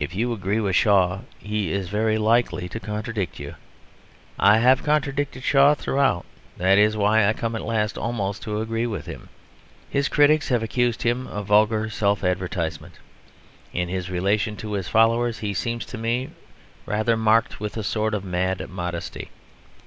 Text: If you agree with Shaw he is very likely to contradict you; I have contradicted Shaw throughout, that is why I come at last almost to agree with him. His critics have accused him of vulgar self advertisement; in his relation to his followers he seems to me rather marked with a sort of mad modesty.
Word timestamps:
If 0.00 0.14
you 0.14 0.32
agree 0.32 0.60
with 0.60 0.74
Shaw 0.74 1.18
he 1.38 1.70
is 1.70 1.90
very 1.90 2.16
likely 2.16 2.70
to 2.70 2.80
contradict 2.80 3.38
you; 3.38 3.54
I 4.38 4.60
have 4.60 4.82
contradicted 4.82 5.44
Shaw 5.44 5.74
throughout, 5.74 6.24
that 6.56 6.78
is 6.78 6.96
why 6.96 7.26
I 7.28 7.34
come 7.34 7.54
at 7.54 7.60
last 7.60 7.98
almost 7.98 8.40
to 8.44 8.62
agree 8.62 8.86
with 8.86 9.04
him. 9.04 9.28
His 9.90 10.08
critics 10.08 10.48
have 10.48 10.62
accused 10.62 11.02
him 11.02 11.26
of 11.26 11.44
vulgar 11.48 11.90
self 11.90 12.24
advertisement; 12.24 12.94
in 13.74 13.90
his 13.90 14.08
relation 14.08 14.56
to 14.56 14.72
his 14.72 14.88
followers 14.88 15.40
he 15.40 15.52
seems 15.52 15.84
to 15.84 15.98
me 15.98 16.30
rather 16.86 17.14
marked 17.14 17.60
with 17.60 17.76
a 17.76 17.82
sort 17.84 18.14
of 18.14 18.24
mad 18.24 18.66
modesty. 18.70 19.28